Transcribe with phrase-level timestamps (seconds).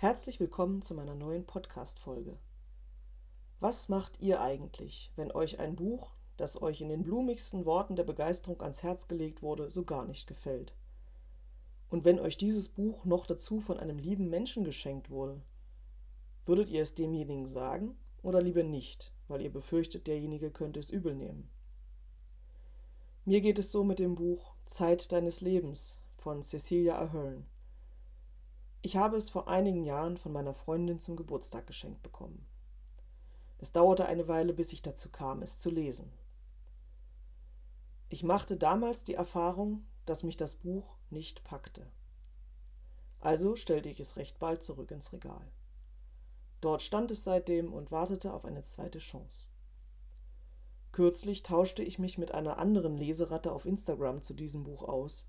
[0.00, 2.38] Herzlich willkommen zu meiner neuen Podcast-Folge.
[3.58, 8.04] Was macht ihr eigentlich, wenn euch ein Buch, das euch in den blumigsten Worten der
[8.04, 10.76] Begeisterung ans Herz gelegt wurde, so gar nicht gefällt?
[11.90, 15.42] Und wenn euch dieses Buch noch dazu von einem lieben Menschen geschenkt wurde,
[16.46, 21.16] würdet ihr es demjenigen sagen oder lieber nicht, weil ihr befürchtet, derjenige könnte es übel
[21.16, 21.50] nehmen?
[23.24, 27.46] Mir geht es so mit dem Buch Zeit deines Lebens von Cecilia Ahern.
[28.80, 32.46] Ich habe es vor einigen Jahren von meiner Freundin zum Geburtstag geschenkt bekommen.
[33.58, 36.12] Es dauerte eine Weile, bis ich dazu kam, es zu lesen.
[38.08, 41.90] Ich machte damals die Erfahrung, dass mich das Buch nicht packte.
[43.20, 45.50] Also stellte ich es recht bald zurück ins Regal.
[46.60, 49.48] Dort stand es seitdem und wartete auf eine zweite Chance.
[50.92, 55.28] Kürzlich tauschte ich mich mit einer anderen Leseratte auf Instagram zu diesem Buch aus,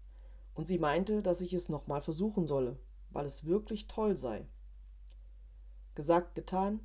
[0.53, 2.77] und sie meinte, dass ich es nochmal versuchen solle,
[3.11, 4.47] weil es wirklich toll sei.
[5.95, 6.79] Gesagt, getan,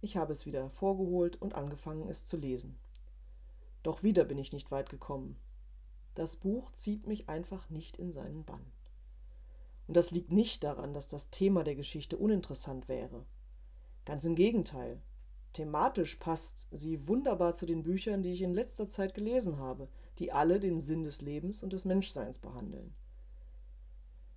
[0.00, 2.78] ich habe es wieder hervorgeholt und angefangen, es zu lesen.
[3.82, 5.36] Doch wieder bin ich nicht weit gekommen.
[6.14, 8.64] Das Buch zieht mich einfach nicht in seinen Bann.
[9.86, 13.26] Und das liegt nicht daran, dass das Thema der Geschichte uninteressant wäre.
[14.04, 15.00] Ganz im Gegenteil.
[15.52, 20.32] Thematisch passt sie wunderbar zu den Büchern, die ich in letzter Zeit gelesen habe, die
[20.32, 22.94] alle den Sinn des Lebens und des Menschseins behandeln.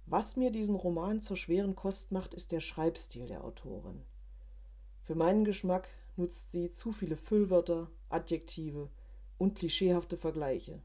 [0.10, 4.06] Was mir diesen Roman zur schweren Kost macht, ist der Schreibstil der Autorin.
[5.04, 8.90] Für meinen Geschmack nutzt sie zu viele Füllwörter, Adjektive
[9.38, 10.82] und klischeehafte Vergleiche.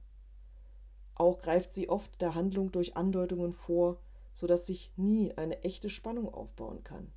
[1.14, 4.00] Auch greift sie oft der Handlung durch Andeutungen vor,
[4.34, 7.12] so dass sich nie eine echte Spannung aufbauen kann.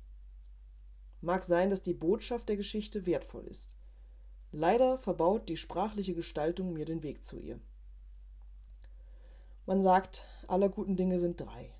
[1.20, 3.74] Mag sein, dass die Botschaft der Geschichte wertvoll ist.
[4.52, 7.58] Leider verbaut die sprachliche Gestaltung mir den Weg zu ihr.
[9.66, 11.75] Man sagt, aller guten Dinge sind drei.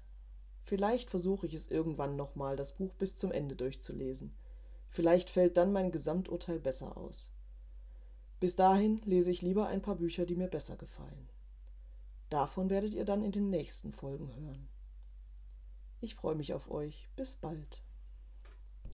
[0.66, 4.34] Vielleicht versuche ich es irgendwann nochmal, das Buch bis zum Ende durchzulesen.
[4.88, 7.30] Vielleicht fällt dann mein Gesamturteil besser aus.
[8.40, 11.28] Bis dahin lese ich lieber ein paar Bücher, die mir besser gefallen.
[12.30, 14.68] Davon werdet ihr dann in den nächsten Folgen hören.
[16.00, 17.08] Ich freue mich auf euch.
[17.14, 17.85] Bis bald.